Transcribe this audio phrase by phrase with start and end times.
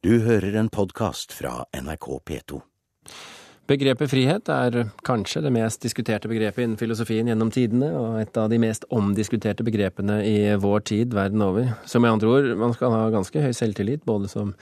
[0.00, 2.58] Du hører en podkast fra NRK P2.
[3.68, 8.46] Begrepet frihet er kanskje det mest diskuterte begrepet innen filosofien gjennom tidene, og et av
[8.48, 11.68] de mest omdiskuterte begrepene i vår tid verden over.
[11.84, 14.54] Så med andre ord, man skal ha ganske høy selvtillit, både som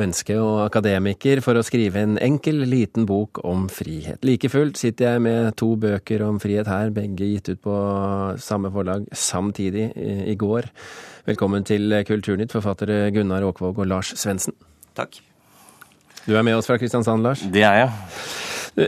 [0.00, 4.24] menneske og akademiker, for å skrive en enkel, liten bok om frihet.
[4.24, 7.76] Like fullt sitter jeg med to bøker om frihet her, begge gitt ut på
[8.40, 10.72] samme forlag samtidig i går.
[11.28, 14.56] Velkommen til Kulturnytt, forfattere Gunnar Åkvåg og Lars Svendsen.
[14.98, 15.22] Takk.
[16.26, 17.46] Du er med oss fra Kristiansand, Lars?
[17.46, 17.90] Det er jeg.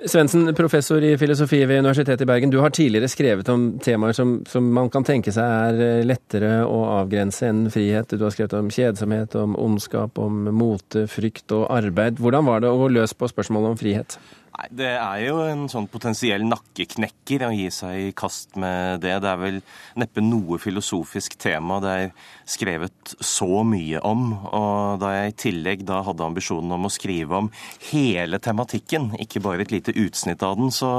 [0.07, 2.51] Svendsen, professor i filosofi ved Universitetet i Bergen.
[2.53, 6.61] Du har tidligere skrevet om temaer som, som, man kan tenke seg er eh, lettere
[6.63, 8.15] å avgrense enn frihet.
[8.15, 12.23] Du har skrevet om kjedsomhet, om ondskap, om mote, frykt og arbeid.
[12.23, 14.19] Hvordan var det å gå løs på spørsmålet om frihet?
[14.61, 19.15] Nei, Det er jo en sånn potensiell nakkeknekker å gi seg i kast med det.
[19.25, 19.61] Det er vel
[19.97, 22.11] neppe noe filosofisk tema det er
[22.45, 24.35] skrevet så mye om.
[24.51, 27.51] Og da jeg i tillegg da hadde ambisjonen om å skrive om
[27.89, 30.93] hele tematikken, ikke bare et lite utsnitt av den, så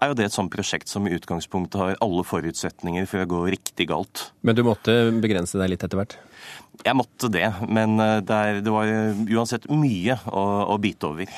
[0.00, 3.44] er jo det et sånt prosjekt som i utgangspunktet har alle forutsetninger for å gå
[3.54, 4.30] riktig galt.
[4.42, 6.18] Men du måtte begrense deg litt etter hvert?
[6.82, 8.90] Jeg måtte det, men eh, det, er, det var
[9.30, 10.42] uansett mye å,
[10.74, 11.30] å bite over.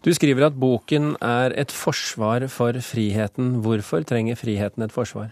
[0.00, 3.58] Du skriver at boken er et forsvar for friheten.
[3.60, 5.28] Hvorfor trenger friheten et forsvar?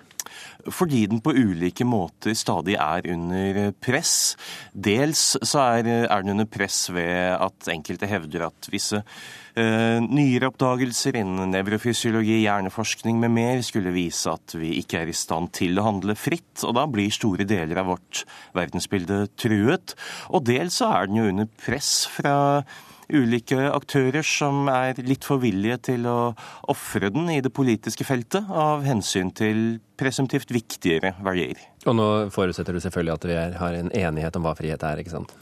[0.69, 4.36] Fordi den på ulike måter stadig er under press.
[4.74, 10.50] Dels så er, er den under press ved at enkelte hevder at visse uh, nyere
[10.50, 15.80] oppdagelser innen nevrofysiologi, hjerneforskning med mer skulle vise at vi ikke er i stand til
[15.80, 18.27] å handle fritt, og da blir store deler av vårt
[18.58, 19.96] verdensbilde truet.
[20.28, 22.36] Og dels så er den jo under press fra
[23.12, 26.19] ulike aktører som er litt for villige til å
[26.69, 31.59] ofre den i det politiske feltet av hensyn til presumptivt viktigere verdier.
[31.86, 34.98] Og nå forutsetter du selvfølgelig at vi er, har en enighet om hva frihet er,
[35.02, 35.34] ikke sant?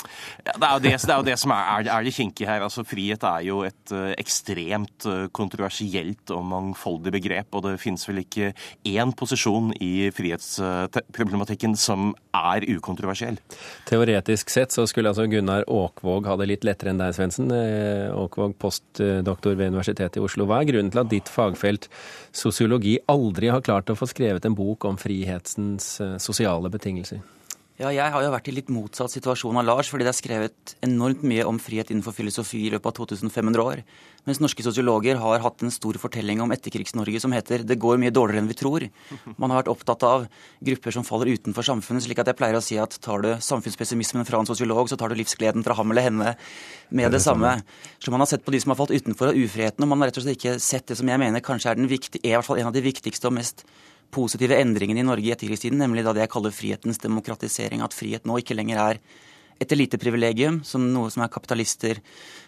[0.44, 2.64] Ja, det, er jo det, det, er jo det som er, er det kinkige her.
[2.66, 7.56] Altså, Frihet er jo et uh, ekstremt uh, kontroversielt og mangfoldig begrep.
[7.56, 8.52] Og det finnes vel ikke
[8.86, 13.40] én posisjon i frihetsproblematikken uh, som er ukontroversiell.
[13.88, 17.48] Teoretisk sett så skulle altså Gunnar Åkvåg ha det litt lettere enn deg, Svendsen.
[17.54, 20.46] Eh, Åkvåg, postdoktor ved Universitetet i Oslo.
[20.48, 21.88] Hva er grunnen til at ditt fagfelt
[22.36, 25.96] sosiologi aldri har klart å få skrevet en bok om frihetens
[26.26, 27.22] sosiale betingelser?
[27.76, 30.70] Ja, jeg har jo vært i litt motsatt situasjon av Lars, fordi det er skrevet
[30.86, 33.82] enormt mye om frihet innenfor filosofi i løpet av 2500 år.
[34.24, 38.10] Mens norske sosiologer har hatt en stor fortelling om etterkrigs-Norge som heter 'Det går mye
[38.10, 38.90] dårligere enn vi tror'.
[39.36, 40.26] Man har vært opptatt av
[40.64, 44.24] grupper som faller utenfor samfunnet, slik at jeg pleier å si at tar du samfunnspessimismen
[44.24, 46.36] fra en sosiolog, så tar du livsgleden fra ham eller henne
[46.90, 47.62] med det, det samme.
[48.00, 50.08] Så man har sett på de som har falt utenfor av ufriheten, og man har
[50.08, 52.36] rett og slett ikke sett det som jeg mener kanskje er, den viktig, er i
[52.40, 53.66] hvert fall en av de viktigste og mest
[54.14, 57.82] positive endringene i Norge i etterkrigstiden, nemlig da det jeg kaller frihetens demokratisering.
[57.84, 59.00] At frihet nå ikke lenger er
[59.62, 62.00] et eliteprivilegium, som noe som er kapitalister,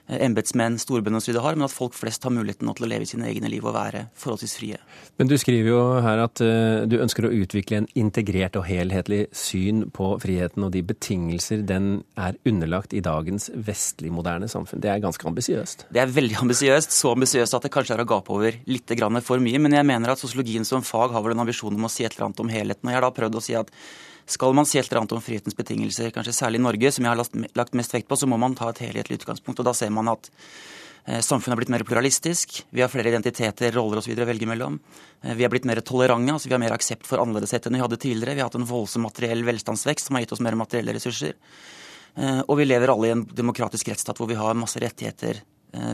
[0.09, 1.39] eh, embetsmenn, storbønder osv.
[1.41, 4.07] har, men at folk flest har muligheten til å leve sine egne liv og være
[4.19, 4.81] forholdsvis frie.
[5.19, 9.27] Men du skriver jo her at uh, du ønsker å utvikle en integrert og helhetlig
[9.33, 14.83] syn på friheten og de betingelser den er underlagt i dagens vestlig moderne samfunn.
[14.85, 15.89] Det er ganske ambisiøst?
[15.95, 16.93] Det er veldig ambisiøst.
[16.95, 19.59] Så ambisiøst at det kanskje er å gape over litt for mye.
[19.59, 22.15] Men jeg mener at sosiologien som fag har vel en ambisjon om å si et
[22.15, 22.87] eller annet om helheten.
[22.87, 23.73] Og jeg har da prøvd å si at
[24.29, 27.15] skal man si et eller annet om frihetens betingelser, kanskje særlig i Norge, som jeg
[27.15, 29.63] har lagt mest vekt på, så må man ta et helhetlig utgangspunkt.
[29.63, 30.29] og Da ser man at
[31.07, 32.61] eh, Samfunnet har blitt mer pluralistisk.
[32.69, 34.13] Vi har flere identiteter, roller osv.
[34.13, 34.77] å velge mellom.
[35.23, 37.85] Eh, vi har blitt mer tolerante, altså vi har mer aksept for annerledeshet enn vi
[37.87, 38.37] hadde tidligere.
[38.37, 41.39] Vi har hatt en voldsom materiell velstandsvekst som har gitt oss mer materielle ressurser.
[42.19, 45.41] Eh, og vi lever alle i en demokratisk rettsstat hvor vi har masse rettigheter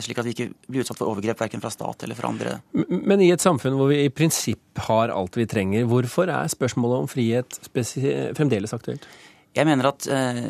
[0.05, 2.57] slik at vi ikke blir utsatt for overgrep verken fra stat eller fra andre.
[2.89, 7.05] Men i et samfunn hvor vi i prinsipp har alt vi trenger, hvorfor er spørsmålet
[7.05, 7.59] om frihet
[8.39, 9.09] fremdeles aktuelt?
[9.55, 10.47] Jeg mener at eh,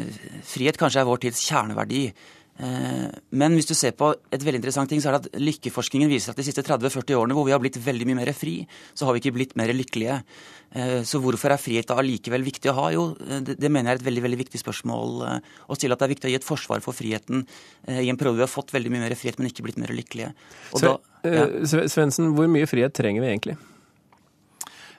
[0.48, 2.06] frihet kanskje er vår tids kjerneverdi.
[2.54, 6.10] Eh, men hvis du ser på et veldig interessant ting, så er det at lykkeforskningen
[6.10, 8.60] viser at de siste 30-40 årene hvor vi har blitt veldig mye mer fri,
[8.94, 10.20] så har vi ikke blitt mer lykkelige.
[10.70, 12.86] Eh, så hvorfor er frihet da allikevel viktig å ha?
[12.94, 15.98] Jo, eh, det, mener jeg er et veldig veldig viktig spørsmål å stille.
[15.98, 17.44] At det er viktig å gi et forsvar for friheten
[17.90, 20.32] i en periode vi har fått veldig mye mer frihet, men ikke blitt mer lykkelige.
[20.72, 20.96] Så,
[21.26, 21.46] ja.
[21.90, 23.58] Svendsen, hvor mye frihet trenger vi egentlig?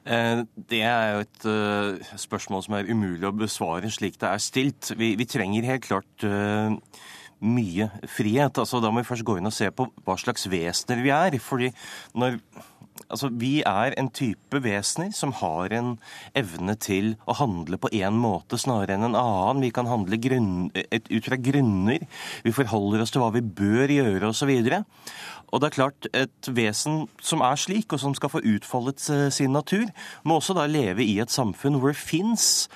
[0.05, 1.45] Det er jo et
[2.21, 4.91] spørsmål som er umulig å besvare slik det er stilt.
[4.99, 6.25] Vi, vi trenger helt klart
[7.45, 8.57] mye frihet.
[8.61, 11.37] Altså, da må vi først gå inn og se på hva slags vesener vi er.
[11.43, 11.71] Fordi
[12.17, 12.39] når
[13.11, 15.97] Altså, Vi er en type vesener som har en
[16.33, 19.61] evne til å handle på én måte snarere enn en annen.
[19.61, 22.07] Vi kan handle grunn, et, ut fra grunner.
[22.43, 24.53] Vi forholder oss til hva vi bør gjøre osv.
[25.51, 29.03] Og, det er klart, et vesen som er slik, og som skal få utfoldet
[29.33, 29.85] sin natur,
[30.23, 32.69] må også da leve i et samfunn hvor det fins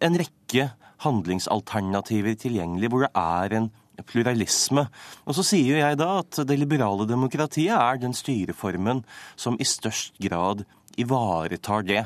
[0.00, 0.70] en rekke
[1.04, 4.86] handlingsalternativer tilgjengelig, hvor det er en pluralisme.
[5.24, 9.04] Og så sier jo jeg da at det liberale demokratiet er den styreformen
[9.36, 10.64] som i størst grad
[11.00, 12.04] ivaretar det.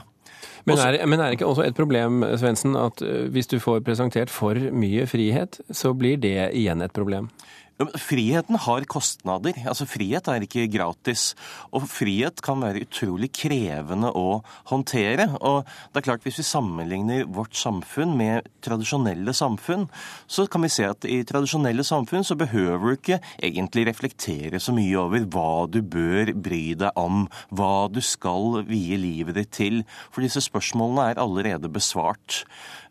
[0.68, 3.80] Men er, men er det ikke også et problem Svendsen, at eh, hvis du får
[3.86, 7.30] presentert for mye frihet, så blir det igjen et problem?
[7.78, 9.54] Friheten har kostnader.
[9.70, 11.36] Altså Frihet er ikke gratis.
[11.70, 14.40] Og frihet kan være utrolig krevende å
[14.72, 15.28] håndtere.
[15.38, 19.86] Og det er klart Hvis vi sammenligner vårt samfunn med tradisjonelle samfunn,
[20.26, 24.74] så kan vi se at i tradisjonelle samfunn så behøver du ikke egentlig reflektere så
[24.74, 29.84] mye over hva du bør bry deg om, hva du skal vie livet ditt til.
[30.10, 32.42] For disse spørsmålene er allerede besvart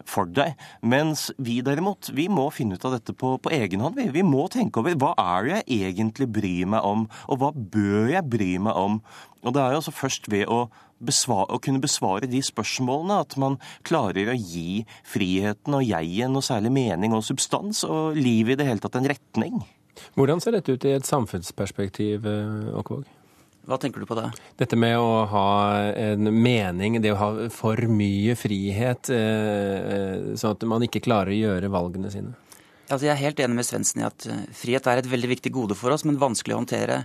[0.07, 0.56] for deg.
[0.81, 3.98] Mens vi derimot, vi må finne ut av dette på, på egen hånd.
[4.00, 4.07] Vi.
[4.16, 8.12] vi må tenke over hva er det jeg egentlig bryr meg om, og hva bør
[8.14, 9.00] jeg bry meg om?
[9.44, 10.66] Og det er jo altså først ved å,
[11.00, 16.46] besvare, å kunne besvare de spørsmålene at man klarer å gi friheten og jeget noe
[16.46, 19.62] særlig mening og substans, og livet i det hele tatt en retning.
[20.18, 23.06] Hvordan ser dette ut i et samfunnsperspektiv, eh, Åkvåg?
[23.68, 24.30] Hva tenker du på det?
[24.56, 25.48] Dette med å ha
[25.92, 31.42] en mening, det å ha for mye frihet, eh, sånn at man ikke klarer å
[31.42, 32.32] gjøre valgene sine.
[32.88, 35.51] Altså, jeg er helt enig med Svendsen i at eh, frihet er et veldig viktig
[35.56, 37.01] gode for oss, men vanskelig å håndtere.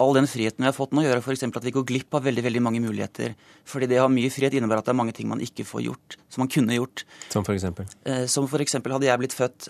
[0.00, 1.44] All den friheten vi har fått nå, gjør f.eks.
[1.48, 3.34] at vi går glipp av veldig veldig mange muligheter.
[3.68, 5.84] Fordi det å ha mye frihet innebærer at det er mange ting man ikke får
[5.88, 7.04] gjort, som man kunne gjort.
[7.34, 7.90] Som eksempel?
[8.06, 9.68] Eh, som eksempel hadde jeg blitt født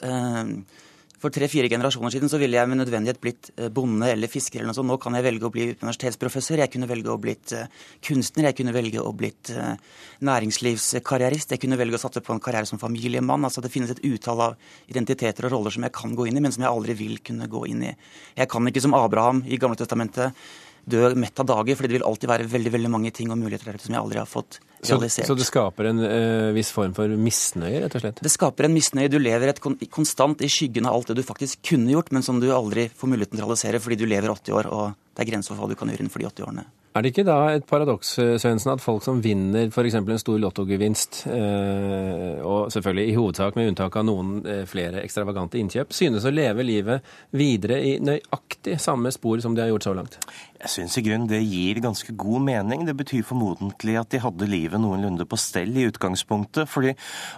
[1.19, 4.71] for tre-fire generasjoner siden så ville jeg med nødvendighet blitt eh, bonde eller fisker eller
[4.71, 4.91] noe sånt.
[4.91, 7.67] Nå kan jeg velge å bli universitetsprofessor, jeg kunne velge å blitt eh,
[8.07, 9.75] kunstner, jeg kunne velge å blitt eh,
[10.29, 13.47] næringslivskarrierist, jeg kunne velge å satse på en karriere som familiemann.
[13.49, 16.45] Altså det finnes et utall av identiteter og roller som jeg kan gå inn i,
[16.45, 17.93] men som jeg aldri vil kunne gå inn i.
[18.39, 20.39] Jeg kan ikke som Abraham i Gamle Testamentet
[20.91, 23.71] dø mett av dager, fordi det vil alltid være veldig veldig mange ting og muligheter
[23.71, 25.27] der ute som jeg aldri har fått realisert.
[25.27, 28.23] Så, så det skaper en uh, viss form for misnøye, rett og slett?
[28.25, 29.11] Det skaper en misnøye.
[29.13, 32.27] Du lever et kon konstant i skyggen av alt det du faktisk kunne gjort, men
[32.27, 35.25] som du aldri får muligheten til å realisere fordi du lever 80 år, og det
[35.25, 36.69] er grenser for hva du kan gjøre innenfor de 80 årene.
[36.99, 39.95] Er det ikke da et paradoks Svensen, at folk som vinner f.eks.
[40.01, 45.61] en stor lottogevinst, eh, og selvfølgelig i hovedsak med unntak av noen eh, flere ekstravagante
[45.61, 47.07] innkjøp, synes å leve livet
[47.39, 50.19] videre i nøyaktig samme spor som de har gjort så langt?
[50.59, 52.83] Jeg syns i grunnen det gir ganske god mening.
[52.87, 56.67] Det betyr formodentlig at de hadde livet noenlunde på stell i utgangspunktet.
[56.69, 56.95] fordi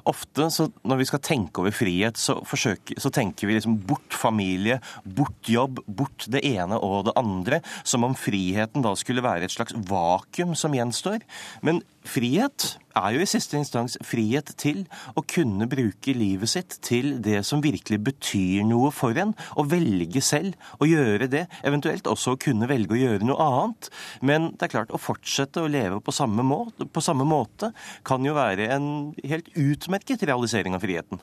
[0.09, 0.49] ofte
[0.89, 5.49] når vi skal tenke over frihet, så, forsøker, så tenker vi liksom bort familie, bort
[5.49, 7.61] jobb, bort det ene og det andre.
[7.85, 11.21] Som om friheten da skulle være et slags vakuum som gjenstår.
[11.61, 12.67] Men frihet
[12.97, 14.83] er jo i siste instans frihet til
[15.19, 20.23] å kunne bruke livet sitt til det som virkelig betyr noe for en, og velge
[20.25, 21.47] selv å gjøre det.
[21.67, 23.91] Eventuelt også å kunne velge å gjøre noe annet.
[24.27, 27.73] Men det er klart, å fortsette å leve på samme, måte, på samme måte
[28.07, 28.89] kan jo være en
[29.25, 31.23] helt utmerket realisering av friheten.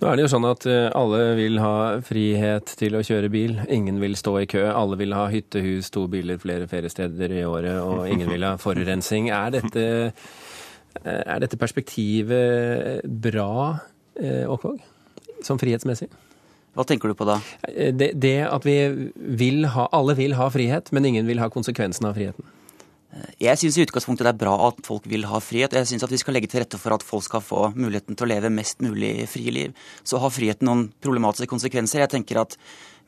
[0.00, 1.74] Nå er det jo sånn at eh, alle vil ha
[2.04, 3.58] frihet til å kjøre bil.
[3.72, 4.64] Ingen vil stå i kø.
[4.72, 8.56] Alle vil ha hytte, hus, to biler, flere feriesteder i året, og ingen vil ha
[8.66, 9.30] forurensning.
[9.32, 9.84] Er dette
[11.02, 13.78] Eh, er dette perspektivet bra,
[14.20, 14.78] eh, Åkvåg?
[15.42, 16.08] Som frihetsmessig?
[16.74, 17.38] Hva tenker du på da?
[17.92, 18.78] Det, det at vi
[19.14, 22.44] vil ha Alle vil ha frihet, men ingen vil ha konsekvensen av friheten.
[23.42, 25.74] Jeg syns i utgangspunktet det er bra at folk vil ha frihet.
[25.76, 28.26] Jeg syns at vi skal legge til rette for at folk skal få muligheten til
[28.26, 29.76] å leve mest mulig frie liv.
[30.02, 32.02] Så har friheten noen problematiske konsekvenser.
[32.02, 32.56] Jeg tenker at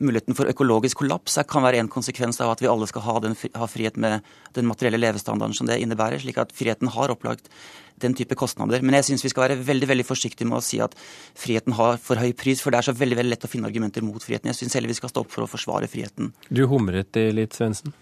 [0.03, 3.35] muligheten for økologisk kollaps kan være en konsekvens av at vi alle skal ha, den,
[3.57, 4.23] ha frihet med
[4.55, 7.49] den materielle levestandarden som det innebærer, slik at friheten har opplagt
[7.97, 8.83] den type kostnader.
[8.85, 10.93] Men jeg syns vi skal være veldig veldig forsiktige med å si at
[11.37, 14.05] friheten har for høy pris, for det er så veldig veldig lett å finne argumenter
[14.05, 14.53] mot friheten.
[14.53, 16.29] Jeg syns heller vi skal stå opp for å forsvare friheten.
[16.53, 17.95] Du humret det litt, Svendsen?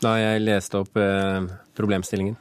[0.00, 1.44] Da jeg leste opp eh,
[1.76, 2.38] problemstillingen.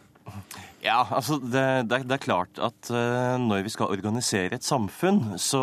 [0.80, 5.34] Ja, altså det, det, det, er klart at uh, når vi skal organisere et samfunn,
[5.36, 5.62] så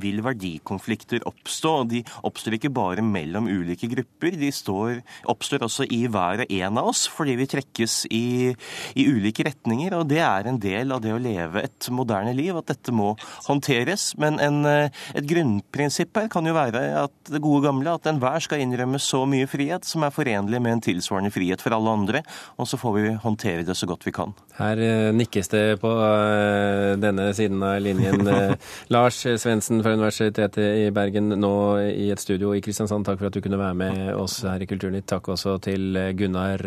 [0.00, 1.72] vil verdikonflikter oppstå.
[1.82, 6.54] og De oppstår ikke bare mellom ulike grupper, de står, oppstår også i hver og
[6.60, 8.52] en av oss, fordi vi trekkes i,
[8.94, 9.96] i, ulike retninger.
[9.98, 13.12] og Det er en del av det å leve et moderne liv, at dette må
[13.48, 14.12] håndteres.
[14.20, 18.62] Men en, et grunnprinsipp her kan jo være at det gode gamle, at enhver skal
[18.62, 22.22] innrømme så mye frihet som er forenlig med en tilsvarende frihet for alle andre,
[22.60, 24.34] og så får vi håndtere det så godt vi kan.
[24.60, 28.26] Her eh, nikkes det på eh, denne siden av linjen.
[28.28, 28.54] Eh,
[28.94, 31.52] Lars Svendsen fra Universitetet i Bergen, nå
[31.88, 33.06] i et studio i Kristiansand.
[33.06, 35.08] Takk for at du kunne være med oss her i Kulturnytt.
[35.10, 36.64] Takk også til Gunnar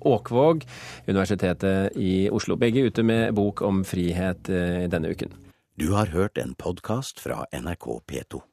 [0.00, 0.66] Åkvåg,
[1.08, 2.58] Universitetet i Oslo.
[2.60, 4.50] Begge ute med bok om frihet
[4.92, 5.32] denne uken.
[5.80, 8.49] Du har hørt en podkast fra NRK P2.